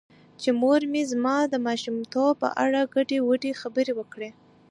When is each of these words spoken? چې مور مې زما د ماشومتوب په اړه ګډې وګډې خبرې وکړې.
چې 0.41 0.49
مور 0.61 0.81
مې 0.91 1.01
زما 1.11 1.35
د 1.47 1.55
ماشومتوب 1.67 2.31
په 2.41 2.49
اړه 2.63 2.81
ګډې 2.95 3.17
وګډې 3.21 3.51
خبرې 3.61 3.93
وکړې. 3.95 4.29